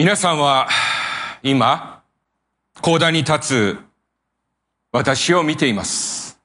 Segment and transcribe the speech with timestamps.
[0.00, 0.66] 皆さんは
[1.42, 2.02] 今、
[2.80, 3.78] 講談に立つ
[4.92, 6.40] 私を見ています。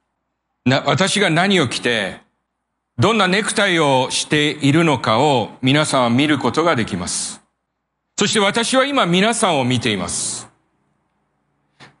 [0.66, 2.20] な私が何を着て、
[2.98, 7.42] どんなネクタイをしているのかを皆さんは見ることができます。
[8.18, 10.50] そして私は今皆さんを見ています。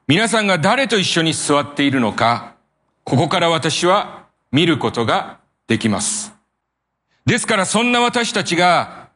[0.06, 2.54] 皆さんが誰と一緒に座っているのか、
[3.02, 5.38] ここから私は見ることが
[5.68, 6.34] できます。
[7.24, 9.08] ですからそんな私たちが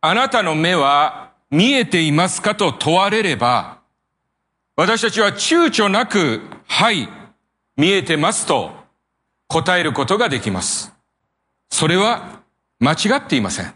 [0.00, 3.78] あなたの目は見えていますかと問われれば、
[4.76, 7.08] 私たちは躊躇なく、はい、
[7.76, 8.72] 見えてますと
[9.46, 10.92] 答えることができます。
[11.70, 12.42] それは
[12.80, 13.74] 間違っていません。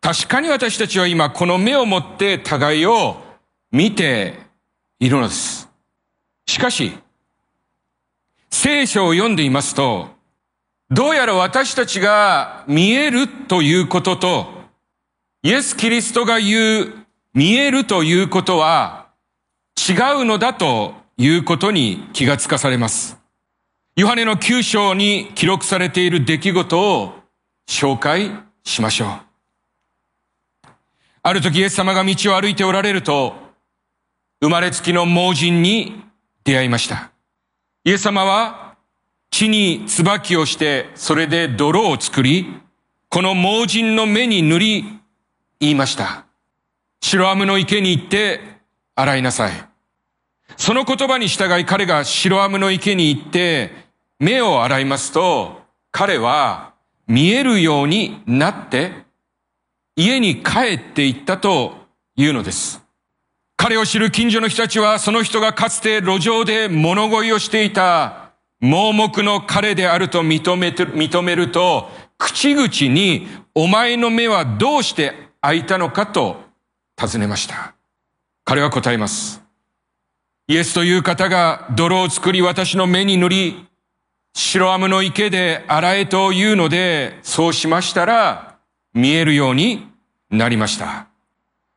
[0.00, 3.16] 確かに私たちは今この目を持って互いを
[3.70, 4.38] 見て
[5.00, 5.68] いるのです。
[6.46, 6.92] しかし、
[8.50, 10.08] 聖書を読んでいますと、
[10.90, 14.57] どうやら私たちが見えるということと、
[15.44, 16.94] イエス・キリストが言う
[17.32, 19.06] 見えるということは
[19.88, 23.16] 違うのだということに気がつかされます。
[23.94, 27.14] ヨハネの9章に記録されている出来事を
[27.68, 28.32] 紹介
[28.64, 30.68] しましょう。
[31.22, 33.34] ある時イエス様が道を歩いておられると、
[34.40, 36.02] 生まれつきの盲人に
[36.42, 37.12] 出会いました。
[37.84, 38.76] イエス様は
[39.30, 42.60] 地に椿をして、それで泥を作り、
[43.08, 44.97] この盲人の目に塗り、
[45.60, 46.24] 言いました。
[47.00, 48.40] 白アムの池に行って
[48.94, 49.52] 洗いなさい。
[50.56, 53.70] その言葉に従い彼が白アムの池に行って
[54.18, 56.74] 目を洗いますと、彼は
[57.06, 58.92] 見えるようになって
[59.96, 61.74] 家に帰って行ったと
[62.16, 62.82] いうのです。
[63.56, 76.42] 彼を知る近所の人たちはその人がかつて路上で物乞いをしていた盲目の彼であると認めて認めると、口々にお前の目はどうして開いたのかと
[76.96, 77.74] 尋ねました。
[78.44, 79.42] 彼は答えます。
[80.48, 83.66] イエスという方が泥を作り私の目に塗り、
[84.34, 88.56] 白アムの池で洗えというので、そうしましたら、
[88.94, 89.86] 見えるように
[90.30, 91.08] なりました。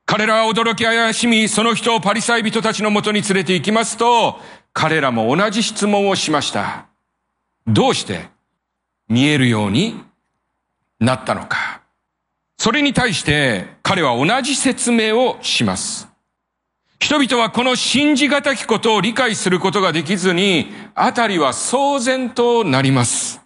[0.05, 4.39] 彼らは驚き怪しみ、その人をパリサイ人たちのもとに連れて行きますと、
[4.73, 6.87] 彼らも同じ質問をしました。
[7.67, 8.29] どうして
[9.07, 10.01] 見えるように
[10.99, 11.80] なったのか。
[12.61, 16.07] それに対して彼は同じ説明をします。
[16.99, 23.41] 人々はこの信じがたきことを理解することができずに、あたりは騒然となります。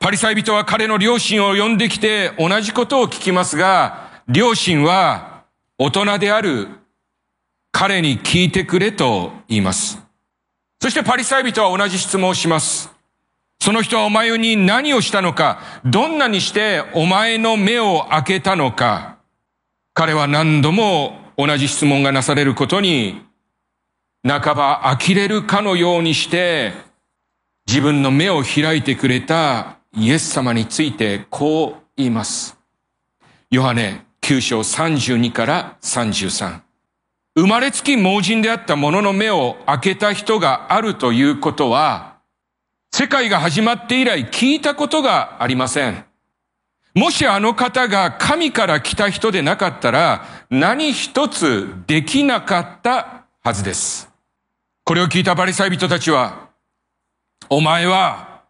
[0.00, 5.44] パリサイ人は彼の両親を呼んできて同じことを聞きますが、両親は
[5.78, 6.68] 大人である
[7.72, 9.98] 彼に聞いてくれと言います。
[10.78, 12.99] そしてパリサイ人は同じ質問をします。
[13.62, 19.18] その人はお前に何をしたのか、どんなにしてお前の目を開けたのか。
[19.92, 23.20] 彼は何度も同じ質問がなされることに、
[24.26, 26.72] 半ば呆れるかのようにして、
[27.66, 32.56] 自分の目を開いてくれたイエス様についてこう言います。
[33.50, 36.60] ヨハネ9章32から33。
[37.36, 42.19] 生まれつき盲人であった者の目を開けた人があるということは、
[42.92, 46.04] 世界が始まって以来聞いたことがありません。
[46.94, 54.10] もしあの方が神から来た人でなかったら何一つできなかったはずです。
[54.84, 56.50] これを聞いたパリサイ人たちは、
[57.48, 58.42] お前は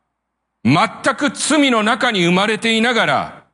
[0.64, 0.78] 全
[1.16, 3.44] く罪の中に生まれていながら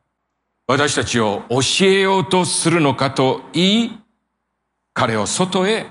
[0.66, 3.98] 私たちを教えようとするのかと言い、
[4.94, 5.86] 彼を外へ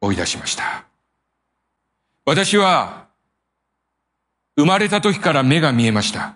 [0.00, 0.84] 追い出しました。
[2.24, 3.07] 私は
[4.58, 6.34] 生まれた時から目が見えました。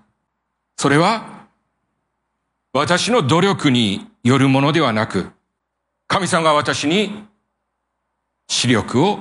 [0.77, 1.49] それは
[2.73, 5.33] 私の努力によるものではなく、
[6.07, 7.25] 神様が私に
[8.47, 9.19] 視力を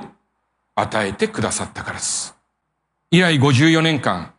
[0.75, 2.35] 与えてくださったからです。
[3.09, 4.35] 以来54年間、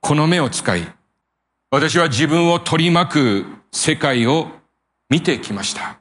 [0.00, 0.90] この目を使い、
[1.70, 4.48] 私は自分を取り巻く世界を
[5.10, 6.00] 見てきました。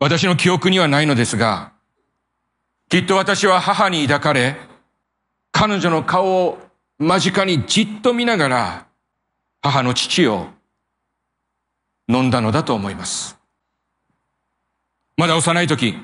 [0.00, 1.72] 私の記憶にはないのですが、
[2.88, 4.56] きっと私は母に抱かれ、
[5.52, 6.67] 彼女の顔を
[6.98, 8.86] 間近にじっと見ながら、
[9.62, 10.48] 母の父を
[12.08, 13.38] 飲んだのだと思います。
[15.16, 15.94] まだ幼い時、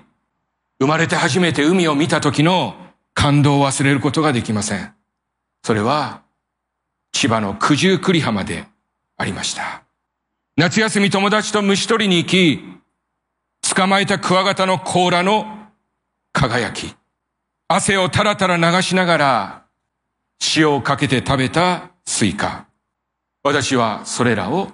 [0.78, 2.76] 生まれて初めて海を見た時の
[3.12, 4.94] 感動を忘れることができません。
[5.64, 6.22] それは、
[7.12, 8.66] 千葉の九十九里浜で
[9.16, 9.84] ありました。
[10.56, 12.62] 夏休み友達と虫取りに行き、
[13.74, 15.46] 捕まえたクワガタの甲羅の
[16.32, 16.94] 輝き、
[17.66, 19.63] 汗をたらたら流しながら、
[20.56, 22.66] 塩をかけて食べたスイカ。
[23.42, 24.70] 私はそれらを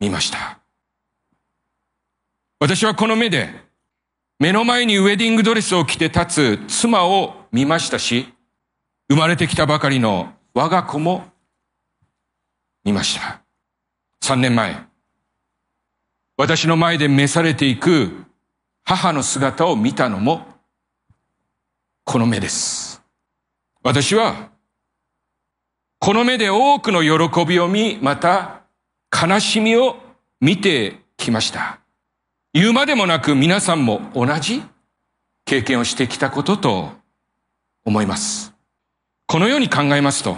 [0.00, 0.60] 見ました。
[2.58, 3.50] 私はこの目で、
[4.38, 8.32] 目の前にウェディングドレスを着て立つ妻を見ましたし、
[9.08, 11.24] 生まれてきたばかりの我が子も
[12.84, 13.42] 見ました。
[14.20, 14.76] 三年前、
[16.36, 18.24] 私の前で召されていく
[18.84, 20.46] 母の姿を見たのも、
[22.04, 23.02] この目です。
[23.82, 24.50] 私は、
[25.98, 28.62] この目で多くの喜びを見、また
[29.10, 29.96] 悲しみを
[30.40, 31.80] 見てきました。
[32.52, 34.62] 言うまでもなく皆さんも同じ
[35.44, 36.90] 経験をしてきたことと
[37.84, 38.54] 思います。
[39.26, 40.36] このように考えますと、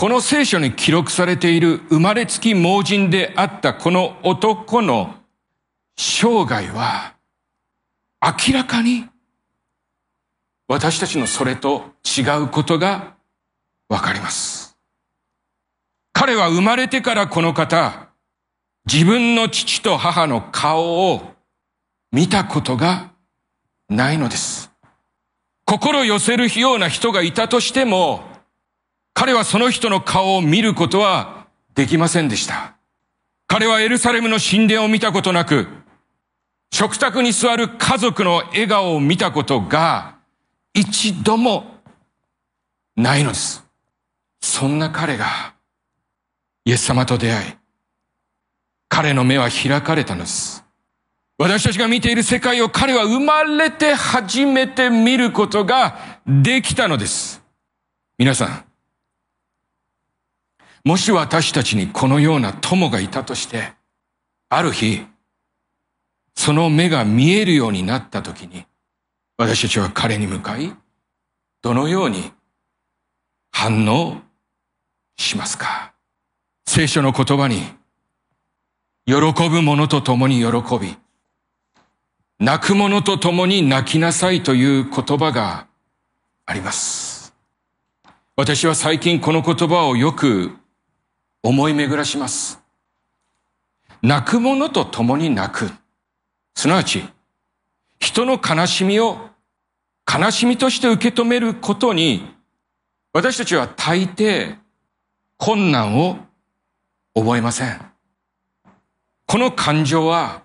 [0.00, 5.14] この聖書に記録されている生まれつき盲人であったこの男の
[5.94, 7.16] 生涯は
[8.22, 9.09] 明らかに
[10.70, 13.16] 私たちのそれと違うことが
[13.88, 14.78] わかります。
[16.12, 18.10] 彼は生まれてからこの方、
[18.86, 21.22] 自分の父と母の顔を
[22.12, 23.10] 見たことが
[23.88, 24.70] ないのです。
[25.64, 28.22] 心寄せるような人がいたとしても、
[29.12, 32.76] 彼はその人の顔を見ることはできませんでした。
[33.48, 35.66] 彼はエルサレムの神殿を見たことなく、
[36.72, 40.19] 食卓に座る家族の笑顔を見たことが
[40.74, 41.64] 一度も
[42.96, 43.64] ないのです。
[44.40, 45.54] そんな彼が
[46.64, 47.52] イエス様と出会い、
[48.88, 50.64] 彼の目は開かれたのです。
[51.38, 57.42] 私たちが見ている世界を彼は生まれて初めて見ることができたのです。
[58.18, 58.64] 皆さん、
[60.84, 63.72] もし私たちにこのような友がいたとして、
[64.50, 65.06] ある日、
[66.34, 68.66] その目が見えるようになった時に、
[69.40, 70.70] 私たちは彼に向かい、
[71.62, 72.30] どのように
[73.50, 74.20] 反応
[75.16, 75.94] しますか？
[76.66, 77.62] 聖書の言葉に、
[79.06, 79.14] 喜
[79.48, 80.94] ぶ者と共に喜び、
[82.38, 85.68] 泣く者と共に泣きなさいという言葉が
[86.44, 87.32] あります。
[88.36, 90.50] 私は最近この言葉をよく
[91.42, 92.60] 思い巡らします。
[94.02, 95.70] 泣く者と共に泣く。
[96.54, 97.02] すなわち、
[97.98, 99.29] 人の悲しみを
[100.12, 102.34] 悲しみとして受け止めることに、
[103.12, 104.56] 私たちは大抵
[105.36, 106.16] 困難を
[107.14, 107.80] 覚えません。
[109.26, 110.42] この感情は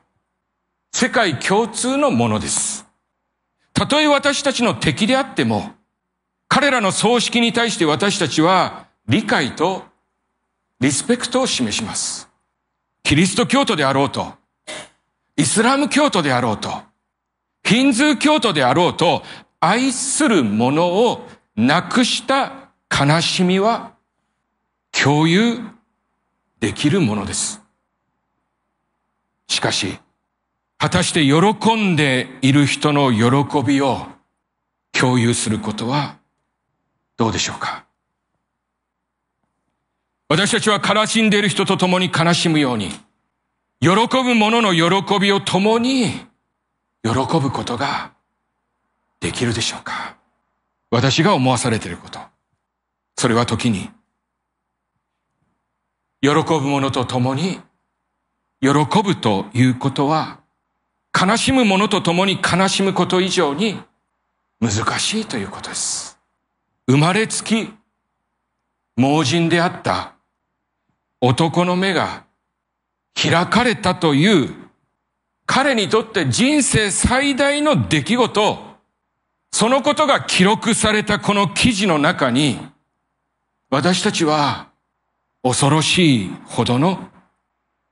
[0.91, 2.85] 世界共通のものです。
[3.73, 5.71] たとえ私たちの敵であっても、
[6.47, 9.83] 彼らの葬式に対して私たちは理解と
[10.79, 12.29] リスペクトを示します。
[13.03, 14.33] キリスト教徒であろうと、
[15.35, 16.71] イスラム教徒であろうと、
[17.63, 19.23] ヒンズー教徒であろうと、
[19.67, 23.93] 愛するものをなくした悲しみは
[24.91, 25.59] 共有
[26.59, 27.61] できるものです。
[29.47, 29.97] しかし、
[30.77, 34.05] 果たして喜んでいる人の喜びを
[34.91, 36.17] 共有することは
[37.17, 37.85] どうでしょうか？
[40.29, 42.89] 私たちは悲しんでいる人と共に悲しむように、
[43.79, 43.89] 喜
[44.23, 46.11] ぶ者の喜びを共に
[47.03, 48.14] 喜ぶことが
[49.19, 50.17] できるでしょうか？
[50.91, 52.19] 私が思わされていること。
[53.17, 53.89] それは時に、
[56.21, 57.59] 喜ぶ者と共に
[58.61, 58.69] 喜
[59.03, 60.39] ぶということは、
[61.17, 63.79] 悲しむ者と共に悲しむこと以上に
[64.59, 66.19] 難しいということです。
[66.87, 67.73] 生まれつき
[68.97, 70.13] 盲人であった
[71.21, 72.25] 男の目が
[73.13, 74.53] 開かれたという
[75.45, 78.64] 彼にとって人生最大の出来事、
[79.57, 82.59] そのことが記録されたこの記事の中に、
[83.69, 84.67] 私たちは
[85.43, 87.09] 恐ろしいほどの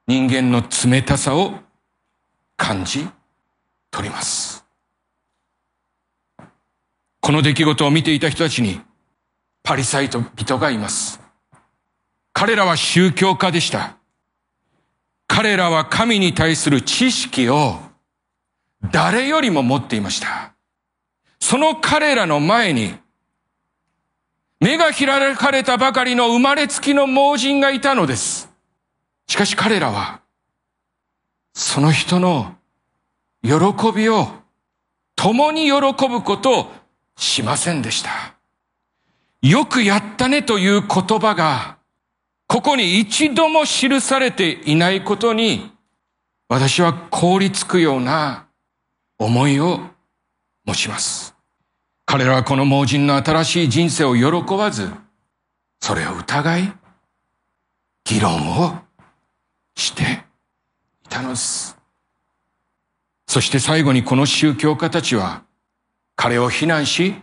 [0.05, 1.53] 人間の冷たさを
[2.57, 3.07] 感じ
[3.91, 4.65] 取ります。
[7.21, 8.81] この出来事を見ていた人たちに
[9.63, 11.21] パリサイト人がいます。
[12.33, 13.95] 彼らは宗教家でした。
[15.27, 17.79] 彼らは神に対する知識を
[18.91, 20.52] 誰よりも持っていました。
[21.45, 22.95] その彼らの前に
[24.61, 28.49] 目が開かれたばかりの生まれつきの盲人がいたのです。
[29.27, 30.21] しかし彼らは
[31.53, 32.55] その人の
[33.43, 33.51] 喜
[33.93, 34.29] びを
[35.17, 36.71] 共に喜ぶことを
[37.17, 38.35] しませんでした。
[39.41, 41.77] よくやったねという言葉が
[42.47, 45.73] ここに一度も記されていないことに、
[46.47, 48.47] 私は凍りつくような
[49.19, 49.81] 思いを
[50.65, 51.32] 持ちます。
[52.05, 54.91] 彼らはこの盲人の新しい人生を喜ばず、
[55.79, 56.73] それを疑い、
[58.03, 58.77] 議論を
[59.75, 60.03] して
[61.05, 61.77] いたのです。
[63.27, 65.43] そして最後にこの宗教家たちは
[66.15, 67.15] 彼を非難し、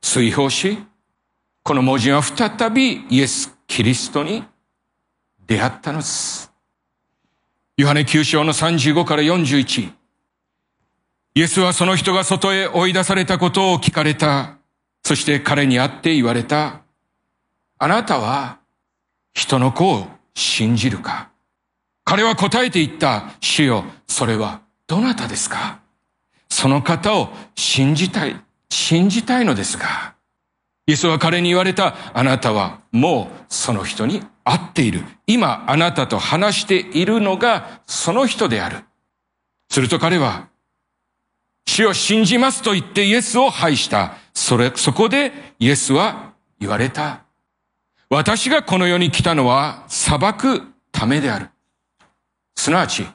[0.00, 0.78] 追放し、
[1.62, 4.44] この文字は再びイエス・キリストに
[5.46, 6.52] 出会ったのです。
[7.76, 9.97] ヨハネ9章の35から41。
[11.38, 14.56] イエスはその人が外へ追い出されたことを聞かれた。
[15.04, 16.80] そして彼に会って言われた。
[17.78, 18.58] あなたは
[19.34, 21.30] 人の子を信じるか？
[22.02, 23.34] 彼は答えて言った。
[23.38, 25.78] 主よ、それはどなたですか？
[26.48, 28.34] その方を信じたい、
[28.68, 30.16] 信じたいのですが。
[30.88, 31.94] イエスは彼に言われた。
[32.14, 35.04] あなたはもうその人に会っている。
[35.28, 38.78] 今あなたと話しているのがその人である。
[39.70, 40.48] すると彼は、
[41.68, 44.14] 主を信じますと言ってイエスを拝した。
[44.32, 47.24] それ、そこでイエスは言われた。
[48.08, 51.50] 私がこの世に来たのは裁くためである。
[52.56, 53.06] すなわち、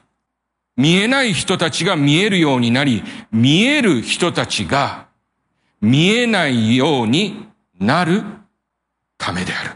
[0.76, 5.08] 見えない人たちが見えるようになり、見える人たちが
[5.80, 7.48] 見えないように
[7.80, 8.22] なる
[9.18, 9.70] ためである。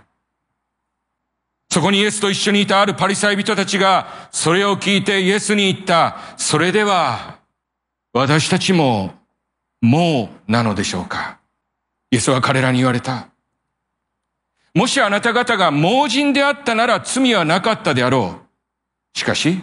[1.69, 6.17] そこにイエスと一緒にいたあるパリサイ人たちが、それを聞いてイエスに言った。
[6.37, 7.38] それでは、
[8.12, 9.15] 私たちも、
[9.81, 11.38] もうなのでしょうか。
[12.11, 13.29] イエスは彼らに言われた。
[14.75, 18.41] もしあなた方が盲人であったなら罪はなかったであろ
[19.15, 19.19] う。
[19.19, 19.62] しかし、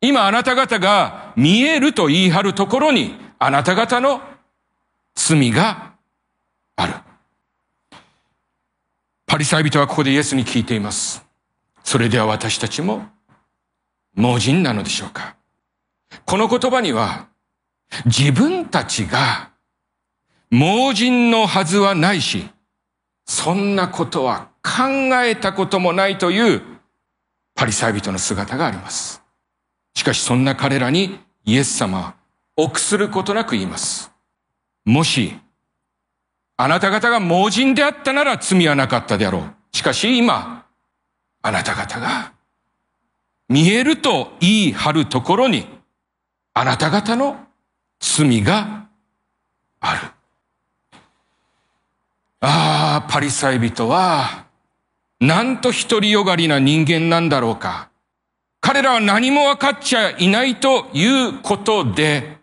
[0.00, 4.20] 今あなた方が見えると言い張るところに、あなた方の
[5.14, 5.94] 罪が
[6.76, 6.94] ある。
[9.26, 11.24] パリサイ人はここでイエスに聞いています。
[11.82, 13.06] それでは私たちも
[14.14, 15.36] 盲人なのでしょうか
[16.24, 17.28] この言葉には
[18.04, 19.50] 自分たちが
[20.50, 22.48] 盲人のはずはないし、
[23.24, 24.84] そんなことは考
[25.24, 26.62] えたこともないという
[27.54, 29.22] パリサイ人の姿があります。
[29.94, 32.14] しかしそんな彼らにイエス様は
[32.56, 34.12] 臆することなく言います。
[34.84, 35.36] もし
[36.56, 39.76] あなた方が盲人であったなら罪はなかったであろう。
[39.76, 40.64] しかし今、
[41.42, 42.32] あなた方が
[43.48, 45.66] 見えると言い張るところに、
[46.54, 47.45] あなた方の
[48.00, 48.88] 罪が
[49.80, 50.00] ある。
[52.40, 54.46] ああ、パリサイ人は、
[55.20, 57.90] なんと独りよがりな人間なんだろうか。
[58.60, 62.36] 彼らは何も分かっちゃいないということで、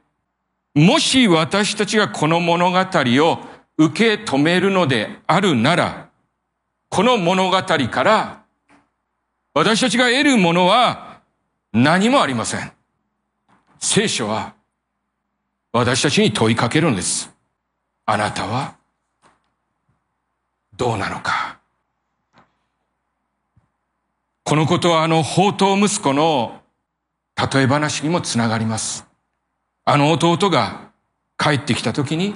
[0.73, 3.39] もし私たちがこの物語を
[3.77, 6.09] 受け止めるのであるなら、
[6.89, 8.43] この物語から
[9.53, 11.21] 私たちが得るものは
[11.71, 12.71] 何もありません。
[13.79, 14.53] 聖書は
[15.73, 17.33] 私たちに問いかけるんです。
[18.05, 18.75] あなたは
[20.77, 21.59] どうなのか。
[24.43, 26.61] このことはあの宝刀息子の
[27.35, 29.07] 例え話にもつながります。
[29.83, 30.91] あの弟が
[31.39, 32.35] 帰ってきた時に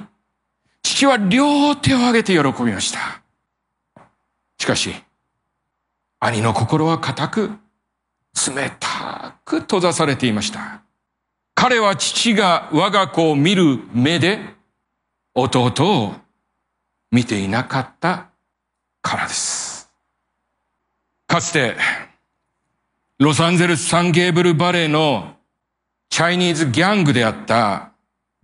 [0.82, 3.22] 父は両手を挙げて喜びました。
[4.58, 4.92] しかし、
[6.18, 7.50] 兄の心は固く、
[8.52, 10.82] 冷たく閉ざされていました。
[11.60, 14.38] 彼は父が我が子を見る目で
[15.34, 15.72] 弟
[16.04, 16.14] を
[17.10, 18.28] 見ていなかった
[19.02, 19.90] からです。
[21.26, 21.74] かつて、
[23.18, 25.34] ロサンゼルスサンゲーブルバレーの
[26.10, 27.90] チャイニーズギャングであった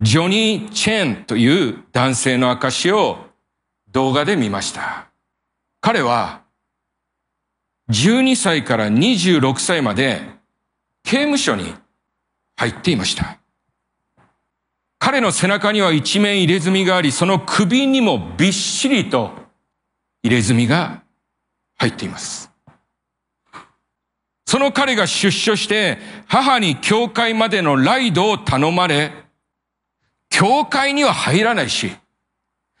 [0.01, 3.27] ジョニー・チェンという男性の証を
[3.93, 5.07] 動画で見ました。
[5.79, 6.41] 彼は
[7.89, 10.19] 12歳から26歳まで
[11.05, 11.75] 刑務所に
[12.55, 13.39] 入っていました。
[14.99, 19.31] 彼の背中には一面入れ墨があり、その首にもびっしりと
[20.23, 21.03] 入れ墨が
[21.77, 22.51] 入っています。
[24.47, 25.97] その彼が出所して
[26.27, 29.11] 母に教会までのライドを頼まれ、
[30.29, 31.91] 教会には入らないし、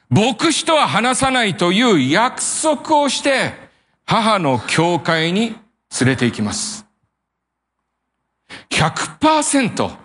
[0.09, 3.53] 牧師とは話さないという約束をして、
[4.05, 5.55] 母の教会に
[5.99, 6.84] 連れて行きます。
[8.69, 9.97] 100%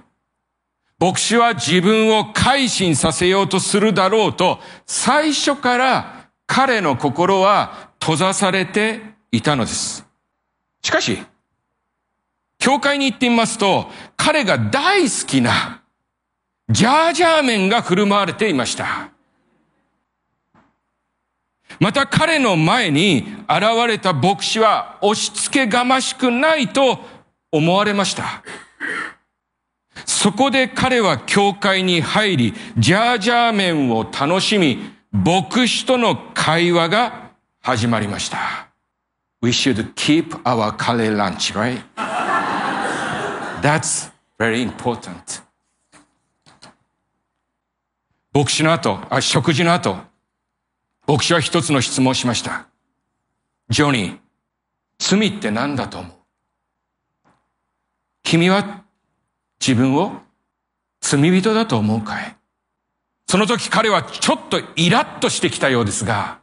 [1.00, 9.00] 牧師は自分を改心させようとするだろうと、最初から彼の心は閉ざされて
[9.32, 10.06] いたのです。
[10.82, 11.18] しかし、
[12.58, 15.82] 教会に行ってみますと、彼が大好きな
[16.68, 19.10] ジャージャー麺が振る舞われていました。
[21.78, 26.98] また彼の前に現れた牧師は押し付けがましくないと
[27.52, 28.42] 思われました。
[30.06, 34.78] そこで彼は教会に入り、ジャージャー麺を楽しみ、
[35.12, 37.30] 牧師との会話が
[37.60, 38.68] 始まりました。
[39.42, 41.82] We should keep our curry lunch, right?
[43.62, 45.42] That's very important.
[48.32, 49.96] 牧師の後、あ、食事の後、
[51.06, 52.68] 牧師は一つの質問をしました。
[53.70, 54.18] ジョニー、
[54.98, 56.19] 罪って何だと思う？
[58.22, 58.84] 君は
[59.60, 60.12] 自分を
[61.00, 62.36] 罪人だと思うかい？
[63.26, 66.40] その時彼はちょっとイラッとしてきたようですが、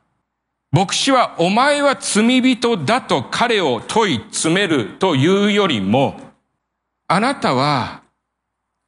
[0.72, 6.20] 牧師はお前は罪人だと彼を問い詰めるというよりも、
[7.08, 8.04] あなたは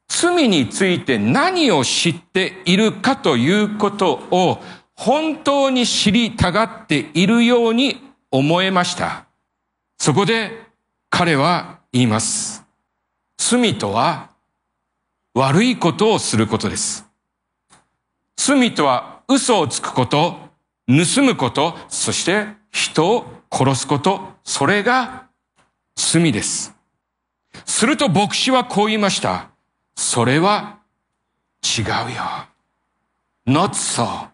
[0.08, 4.58] 罪について何を知っているかということを
[4.96, 9.26] 本当に知りたがっているように思えました。
[9.98, 10.50] そこで
[11.08, 12.64] 彼は言います。
[13.42, 14.28] 罪とは
[15.32, 17.06] 悪いことをすることです。
[18.36, 20.36] 罪とは嘘をつくこと、
[20.86, 25.28] 盗むこと、そして人を殺すこと、それが
[25.96, 26.76] 罪です。
[27.64, 29.48] すると牧師はこう言いました。
[29.96, 30.78] それは
[31.64, 32.46] 違うよ。
[33.46, 34.28] not so.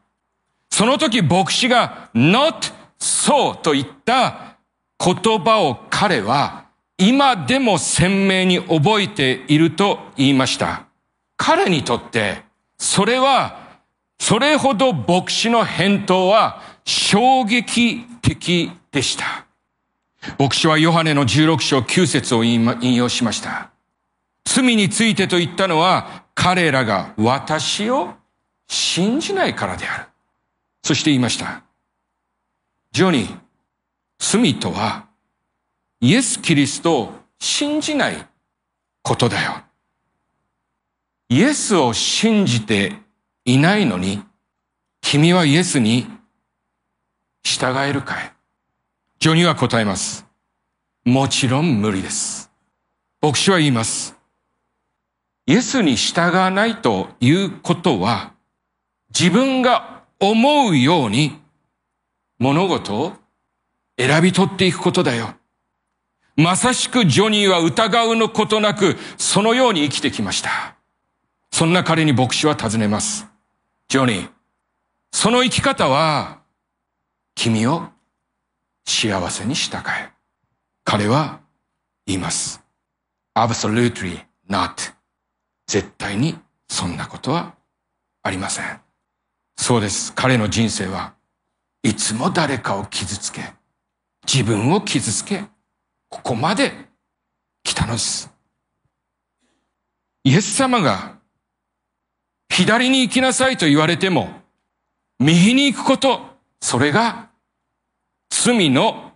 [0.69, 4.59] その時牧師が not so と言った
[4.99, 6.66] 言葉を彼は
[6.99, 10.87] 今でも鮮明に覚えていると言いました。
[11.37, 12.43] 彼にとって
[12.79, 13.67] それは
[14.19, 19.47] それほど牧師の返答は衝撃的でした。
[20.39, 23.71] 牧師はヨハネの16章9節を引用しました。
[24.45, 28.15] 罪についてと言ったのは彼らが私を
[28.69, 30.05] 信じないからである。
[30.83, 31.63] そして言いました。
[32.93, 33.39] ジョニー、
[34.19, 35.06] 罪とは
[36.01, 38.27] イエス・キリストを信じない
[39.03, 39.63] ことだよ。
[41.29, 42.93] イエスを信じて
[43.45, 44.23] いないのに、
[45.01, 46.07] 君はイエスに
[47.43, 48.33] 従えるかい？
[49.19, 50.27] ジョニーは答えます。
[51.05, 52.51] もちろん無理です。
[53.23, 54.17] 牧師は言います。
[55.47, 58.35] イエスに従わないということは、
[59.17, 61.39] 自分が思うように
[62.39, 63.13] 物事を
[63.97, 65.35] 選び取っていくことだよ。
[66.37, 70.77] まさしくジョニーは疑うのことなく、そのように生きてきました。
[71.51, 73.27] そんな彼に牧師は尋ねます。
[73.89, 74.31] ジョニー、
[75.13, 76.41] その生き方は、
[77.35, 77.89] 君を
[78.85, 80.13] 幸せにしたかい？
[80.85, 81.41] 彼は
[82.07, 82.63] 言います。
[83.35, 84.93] absolutely not.
[85.67, 87.55] 絶対にそんなことは
[88.23, 88.81] ありません。
[89.57, 90.13] そうです。
[90.13, 91.15] 彼の人生は
[91.83, 93.55] いつも誰かを傷つけ、
[94.31, 95.45] 自分を傷つけ、
[96.09, 96.73] ここまで
[97.63, 98.33] 来たのです。
[100.25, 101.19] イエス様が
[102.49, 104.31] 左に行きなさいと言われても、
[105.19, 106.21] 右に行くこと、
[106.61, 107.29] それが
[108.31, 109.13] 罪の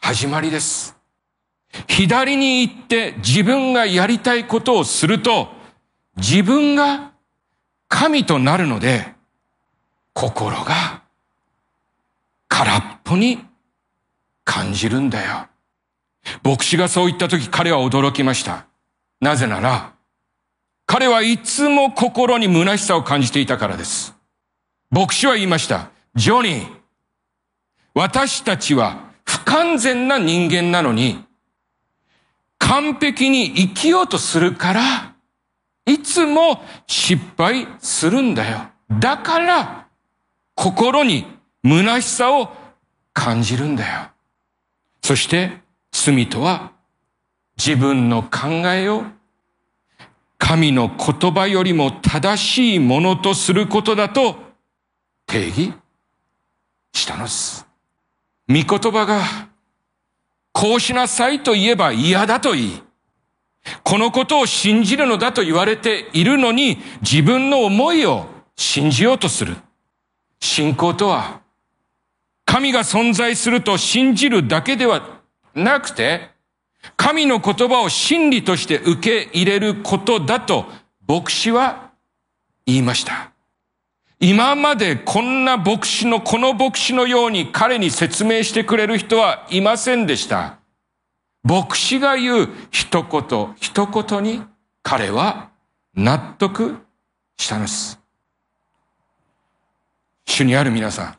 [0.00, 0.96] 始まりです。
[1.86, 5.48] 左に行って自分がやりたいことをすると、
[6.16, 7.12] 自分が
[7.88, 9.14] 神となるので、
[10.12, 11.02] 心が
[12.48, 13.44] 空っぽに
[14.44, 15.48] 感じるんだよ。
[16.42, 18.66] 牧師がそう言った時彼は驚きました。
[19.20, 19.94] なぜなら、
[20.86, 24.14] 彼はいつも心に虚しさを感じていたからです。
[24.90, 25.90] 牧師は言いました。
[26.14, 26.78] ジョニー、
[27.94, 31.24] 私たちは不完全な人間なのに、
[32.58, 35.14] 完璧に生きようとするから、
[35.84, 38.68] いつも失敗するんだよ。
[38.90, 39.86] だから、
[40.54, 41.26] 心に
[41.64, 42.52] 虚しさを
[43.12, 44.08] 感じるんだよ。
[45.02, 45.52] そして、
[45.90, 46.72] 罪とは、
[47.56, 49.04] 自分の考えを、
[50.38, 54.36] 神の言葉よりも正しいものとすることだと
[55.26, 55.74] 定義
[56.92, 57.66] したのです。
[58.48, 59.48] 御言葉が、
[60.52, 62.82] こうしなさいと言えば嫌だと言い、
[63.82, 69.56] このことを信じるのだと言われているのに自分の思いを信じようとする。
[70.40, 71.40] 信仰とは、
[72.44, 75.17] 神が存在すると信じるだけでは
[75.54, 76.30] なくて、
[76.96, 80.66] 神の言葉を真理として受け入れることだと
[81.06, 81.90] 牧師は
[82.66, 83.32] 言いました。
[84.20, 90.58] 今までこんな牧師の、この牧師のように彼に説明してくれる人はいませんでした。
[91.44, 94.42] 牧師が言う一言一言に
[94.82, 95.50] 彼は
[95.94, 96.76] 納得
[97.36, 98.00] したのです。
[100.26, 101.18] 主にある皆さん。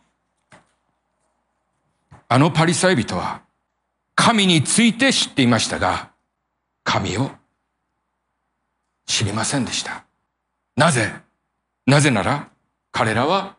[2.28, 3.42] あのパリサイ人は
[4.21, 6.12] 神について知っていましたが、
[6.84, 7.32] 神を
[9.05, 10.03] 知りませんでした。
[10.75, 11.10] なぜ？
[11.86, 12.49] なぜなら
[12.91, 13.55] 彼らは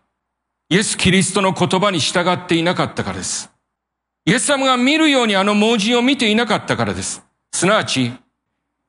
[0.69, 3.51] イエス・キリストの言葉に従っていなかったからです。
[4.27, 7.25] イエス様が見るようにあの盲人を見ていなかったからです。
[7.53, 8.13] すなわち、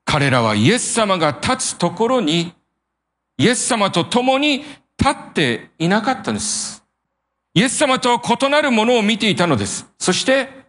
[0.03, 2.53] 彼らはイエス様が立つところに、
[3.37, 4.69] イエス様と共に立
[5.09, 6.83] っていなかったんです。
[7.53, 9.87] イエス様と異なるものを見ていたのです。
[9.97, 10.60] そして、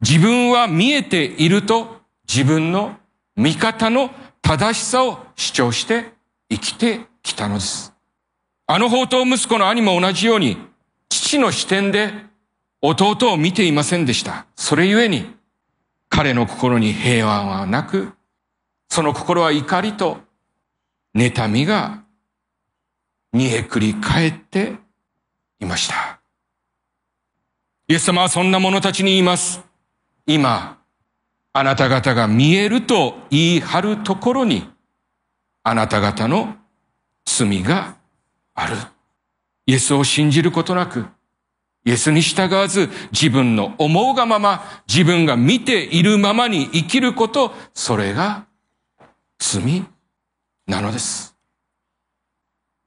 [0.00, 2.96] 自分は見えていると自分の
[3.36, 4.10] 見方の
[4.42, 6.12] 正しさを主張して
[6.50, 7.92] 生きてきたのです。
[8.66, 10.58] あの宝刀息子の兄も同じように、
[11.08, 12.12] 父の視点で
[12.80, 14.46] 弟を見ていませんでした。
[14.56, 15.34] それゆえに、
[16.08, 18.12] 彼の心に平和はなく、
[18.88, 20.18] その心は怒りと
[21.14, 22.04] 妬みが
[23.32, 24.76] 煮えくり返って
[25.60, 26.20] いました。
[27.88, 29.65] イエス様はそんな者たちに言います。
[30.26, 30.78] 今、
[31.52, 34.68] あなた方が見えると言い張るところに、
[35.62, 36.56] あなた方の
[37.24, 37.96] 罪が
[38.54, 38.76] ある。
[39.66, 41.06] イエスを信じることなく、
[41.84, 48.46] イエスに従わず自分の思うがまま、自分が見ているままに生きること、それが
[49.38, 49.84] 罪
[50.66, 51.35] なのです。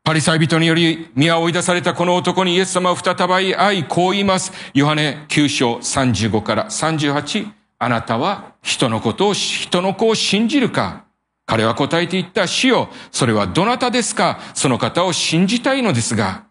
[0.10, 4.52] パリサイ人により宮を追い出されたこの男にイエス様は再び会い、こう言います。
[4.74, 7.48] ヨハネ9章35から38。
[7.78, 11.06] あなたは人のことを、人の子を信じるか
[11.46, 14.40] 彼は答えて言った、死よ、それはどなたですか？
[14.56, 16.46] その方を信じたいのですが、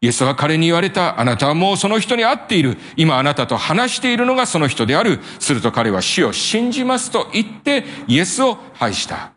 [0.00, 2.76] イエスは彼に言われた、あなたはもうその人に会っている。
[2.96, 5.20] 今あなたと話しているのがその人である。
[5.38, 9.34] すると彼は死を信じますと言ってイエスを拝した。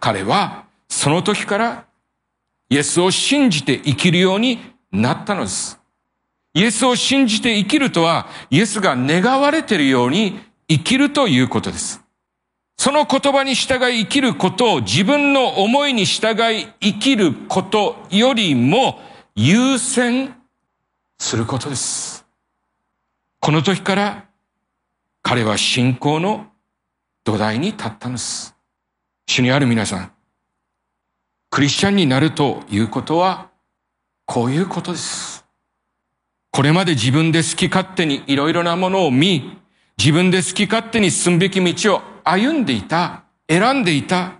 [0.00, 1.87] 彼はその時から
[2.70, 4.58] イエスを信じて生きるように
[4.92, 5.78] なったのです。
[6.54, 12.02] イエスを信じて生きるとは、イエスが願われているように生きるということです。
[12.76, 19.00] その言葉に従い生きることを自分の思いに従い生きることよりも
[19.34, 20.34] 優先
[21.18, 22.24] することです。
[23.40, 24.28] この時から
[25.22, 26.46] 彼は信仰の
[27.24, 28.54] 土台に立ったのです。
[29.26, 30.12] 主にある皆さん、
[31.50, 33.48] クリスチャンになるということは
[34.26, 35.46] こういうことです。
[36.50, 39.58] これまで自分で好き勝手にいろいろなものを見、
[39.96, 44.32] 自分で好き勝手に進むべき道を歩んでいた、選んでいた。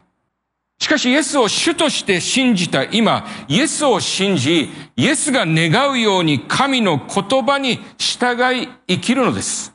[0.79, 9.75] しかしイエスを主として信じた今、イエスを信じ、イエスが願うように神の言葉に従い生きるのです。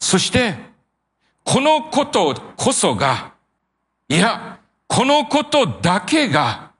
[0.00, 0.54] そして、
[1.44, 3.34] このことこそが、
[4.08, 4.55] いや、
[4.88, 6.72] このことだけが、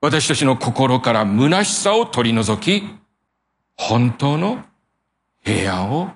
[0.00, 2.84] 私たちの心から虚しさを取り除き、
[3.76, 4.64] 本当の
[5.44, 6.10] 平安を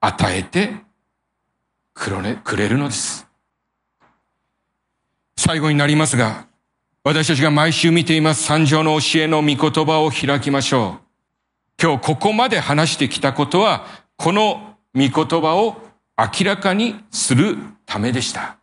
[0.00, 0.74] 与えて
[1.94, 3.26] くれるのです。
[5.36, 6.46] 最後になりますが、
[7.02, 11.10] 私たちが毎週見ています三条の教えの御言葉を開きましょう。
[11.82, 13.86] 今日ここまで話してきたことは、
[14.16, 15.80] この御言葉を
[16.18, 18.59] 明らかにするためでした。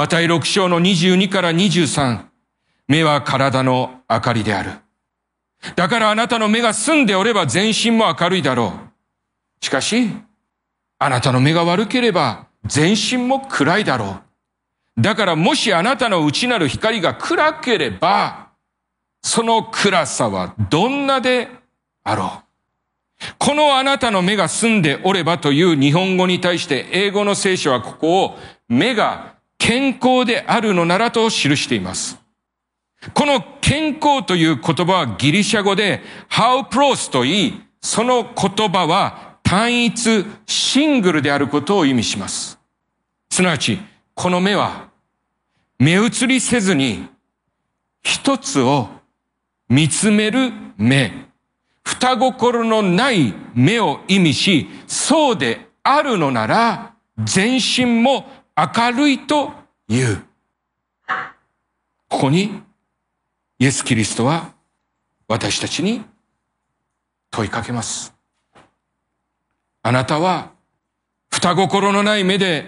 [0.00, 2.24] また6章の22から23、
[2.88, 4.70] 目は体の明かりである。
[5.76, 8.72] だからあなたの目が澄んでおれば全身も明るいだろ
[9.60, 9.62] う。
[9.62, 10.08] しかし、
[10.98, 14.22] あなたの目が悪ければ全身も暗いだろ
[14.96, 15.02] う。
[15.02, 18.52] だからもしあなたの内なる光が暗ければ、
[19.20, 21.46] その暗さはどんなで
[22.04, 22.42] あろ
[23.20, 23.24] う。
[23.38, 32.18] このあなたの目が澄んでおればという日本語に対して英語の聖書はここを目が健康であるのならと記しています。
[33.14, 42.58] この健康という言葉はギリシャ語で how pros と言い、その言葉は単一、シングルであることを意味します。
[43.30, 43.78] すなわち、
[44.14, 44.88] この目は、
[45.78, 47.06] 目移りせずに、
[48.02, 48.88] 一つを
[49.68, 51.12] 見つめる目、
[51.84, 59.52] 双心のない目を意味し、そうであるのなら、全身も明るいと
[59.88, 60.22] 言う。
[62.08, 62.62] ここに、
[63.58, 64.52] イエス・キリストは
[65.28, 66.02] 私たちに
[67.30, 68.14] 問いかけます。
[69.82, 70.50] あなたは、
[71.30, 72.66] 双心のない目で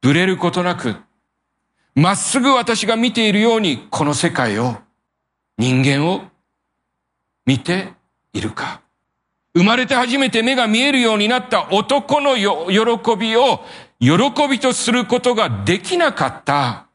[0.00, 0.96] ぶれることなく、
[1.94, 4.76] まっすぐ私が見ているように、この世界を、
[5.58, 6.22] 人間を
[7.44, 7.92] 見て
[8.32, 8.80] いるか。
[9.54, 13.60] 生まれて初めて目が見えるようになった男の喜びを
[14.02, 16.88] 喜びとすることができなかった。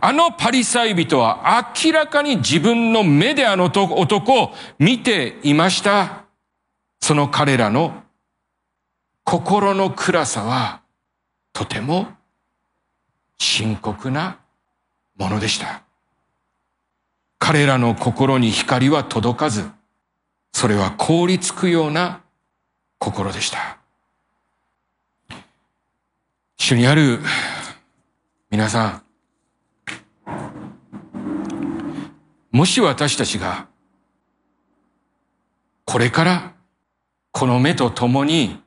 [0.00, 6.24] あのパリサイ人は明らかに自分の目であの男を見ていました。
[6.98, 8.02] その彼らの
[9.24, 10.80] 心の暗さは
[11.52, 12.08] とても
[13.36, 14.38] 深刻な
[15.18, 15.82] ものでした。
[17.38, 19.68] 彼らの心に光は届かず、
[20.54, 22.22] それは凍りつくような
[22.98, 23.83] 心でした。
[26.66, 27.18] 主にある
[28.50, 29.02] 皆さん、
[32.52, 33.66] もし私たちが、
[35.84, 36.54] これから、
[37.32, 38.62] この目と共に、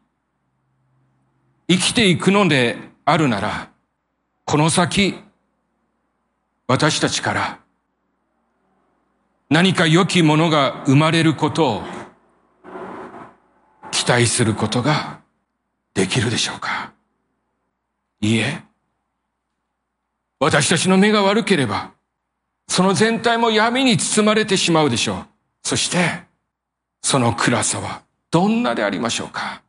[1.67, 3.71] 生きていくのであるなら、
[4.45, 5.15] この先、
[6.67, 7.59] 私たちから、
[9.49, 11.81] 何か良きものが生まれることを、
[13.89, 15.21] 期待することが
[15.95, 16.93] できるでしょうか？
[18.21, 18.63] いいえ。
[20.39, 21.91] 私たちの目が悪ければ、
[22.67, 25.25] その全体も闇に包まれてしまうでしょう。
[25.63, 26.23] そして、
[27.01, 29.61] その暗さはどんなでありましょうか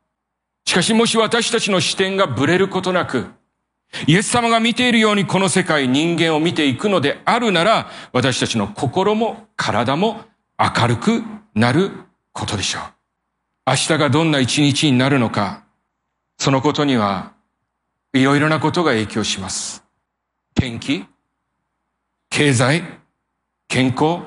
[0.64, 3.26] しかしもし私たちの視点がぶれることなく、
[4.06, 10.20] イエス様が見ているようにこの世界人間を見ていくのであるなら、私たちの心も体も
[10.58, 11.22] 明るく
[11.54, 11.90] なる
[12.32, 12.82] ことでしょう。
[13.66, 15.64] 明日がどんな一日になるのか、
[16.38, 17.32] そのことには
[18.18, 19.85] いろいろなことが影響します。
[20.54, 21.04] 天気、
[22.31, 22.83] 経済、
[23.68, 24.20] 健康、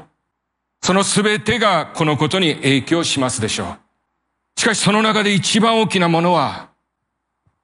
[0.81, 3.77] そのすべてがこのことに影響しますでしょ
[4.57, 4.59] う。
[4.59, 6.69] しかしその中で一番大きなものは、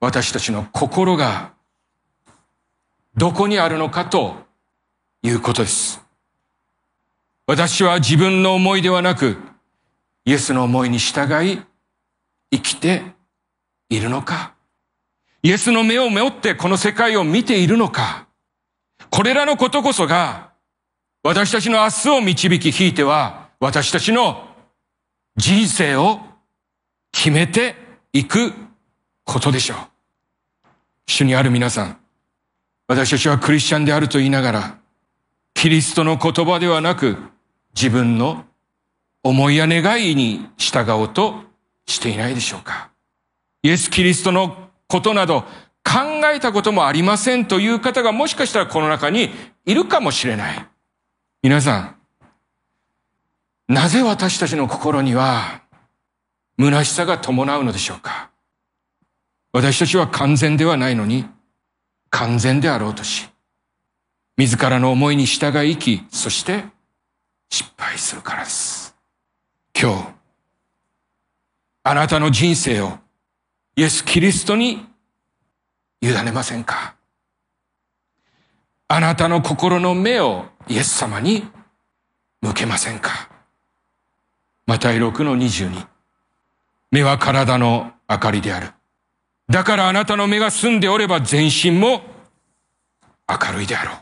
[0.00, 1.52] 私たちの心が
[3.16, 4.36] どこにあるのかと
[5.22, 6.00] いうことです。
[7.46, 9.38] 私は自分の思いではなく、
[10.24, 11.62] イエスの思いに従い、
[12.50, 13.02] 生きて
[13.88, 14.54] いるのか
[15.42, 18.28] イエスの目を持ってこの世界を見ているのか
[19.10, 20.50] これらのことこそが、
[21.22, 24.46] 私たちの明日を導き、引いては、私たちの
[25.36, 26.20] 人生を
[27.12, 27.74] 決めて
[28.12, 28.52] いく
[29.24, 29.78] ことでしょう。
[31.06, 31.98] 主にある皆さん、
[32.86, 34.78] 私たちはクリスチャンであると言いながら、
[35.54, 37.16] キリストの言葉ではなく、
[37.74, 38.44] 自分の
[39.22, 41.34] 思いや願いに従おうと
[41.86, 42.90] していないでしょうか。
[43.62, 45.42] イエス・キリストのことなど
[45.84, 49.30] 考えたこともありませんという方がもしかしたらこの中に
[49.64, 50.66] いるかもしれない。
[51.42, 51.94] 皆さん、
[53.72, 55.62] なぜ私たちの心には
[56.58, 58.30] 虚しさが伴うのでしょうか？
[59.52, 61.26] 私たちは完全ではないのに、
[62.10, 63.28] 完全であろうとし、
[64.36, 66.64] 自らの思いに従い生き、そして
[67.50, 68.94] 失敗するからです。
[69.78, 70.08] 今日、
[71.84, 72.98] あなたの人生を
[73.78, 74.84] イエス・キリストに
[76.00, 76.96] 委ねませんか？
[78.88, 81.44] あなたの心の目をイエス様に
[82.40, 83.30] 向けませんか？
[84.66, 85.86] マタイ6の22。
[86.90, 88.72] 目は体の明かりである。
[89.48, 92.02] だからあなたの目が澄んでおれば全身も
[93.28, 93.92] 明るいであろ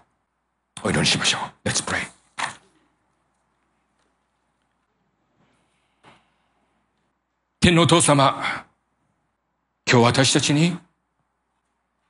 [0.84, 0.88] う。
[0.88, 1.68] お祈りしましょう。
[1.68, 1.98] Let's pray.
[7.60, 8.64] 天の父様、
[9.88, 10.76] 今日私たちに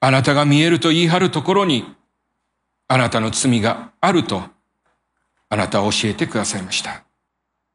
[0.00, 1.84] あなたが見えると言い張るところに、
[2.88, 4.42] あなたの罪があると、
[5.48, 7.04] あなたは教えてくださいました。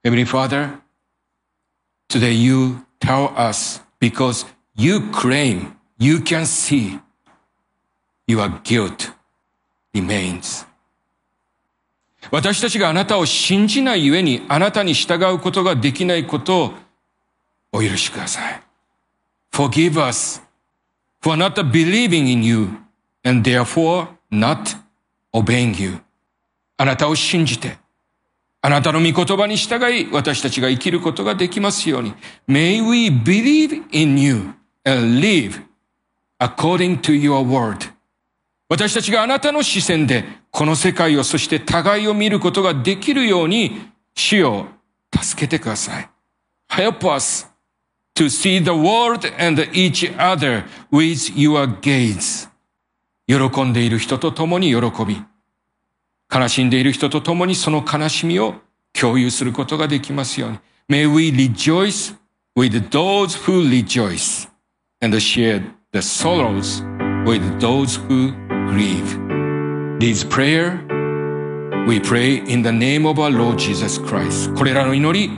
[0.04, 0.80] Heavenly Father,
[2.10, 7.00] today you tell us because you claim you can see
[8.28, 9.14] your guilt
[9.94, 10.66] remains.
[12.32, 16.74] 私たちがあなたを信じないゆえにあなたに従うことができないことを
[17.72, 18.71] お許しください。
[19.52, 20.42] Forgive us
[21.22, 22.70] for not believing in you
[23.24, 24.78] and therefore not
[25.34, 26.00] obeying you.
[26.78, 27.78] あなたを信じて、
[28.62, 32.14] あなたの御言葉に従い、私たちが生きることができますように。
[32.48, 34.54] May we believe in you
[34.86, 35.62] and live
[36.40, 37.92] according to your word.
[38.70, 44.68] 私たちがあなたの視線で、この世界を、そして互いを見ることができるように、主を
[45.14, 46.10] 助けてください。
[46.70, 47.51] Help us
[48.21, 52.49] to see the world and each other with your gaze.
[53.29, 55.21] 喜んでいる人と共に喜び、
[56.33, 58.55] 悲しんでいる人と共にその悲しみを
[58.93, 60.59] 共有することができますように。
[60.89, 62.15] May we rejoice
[62.57, 64.49] with those who rejoice
[65.03, 65.61] and share
[65.93, 66.83] the sorrows
[67.27, 68.33] with those who
[68.71, 69.19] grieve.
[69.99, 70.81] This prayer
[71.89, 74.55] we pray in the name of our Lord Jesus Christ.
[74.55, 75.31] これらの祈り、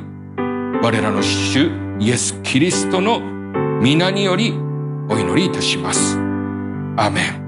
[0.83, 3.20] 我らの主 イエス・キリストの
[3.82, 4.52] 皆により
[5.10, 6.18] お祈りいたします。
[6.98, 7.44] アメン。